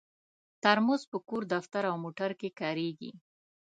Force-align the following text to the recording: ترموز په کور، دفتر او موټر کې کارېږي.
ترموز 0.63 1.01
په 1.11 1.17
کور، 1.27 1.41
دفتر 1.53 1.83
او 1.91 1.95
موټر 2.03 2.31
کې 2.39 2.49
کارېږي. 2.59 3.11